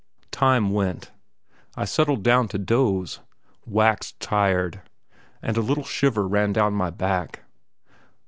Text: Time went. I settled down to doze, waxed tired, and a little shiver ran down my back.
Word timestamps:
Time 0.31 0.71
went. 0.71 1.11
I 1.75 1.85
settled 1.85 2.23
down 2.23 2.47
to 2.47 2.57
doze, 2.57 3.19
waxed 3.67 4.19
tired, 4.19 4.81
and 5.43 5.55
a 5.57 5.61
little 5.61 5.83
shiver 5.85 6.27
ran 6.27 6.53
down 6.53 6.73
my 6.73 6.89
back. 6.89 7.43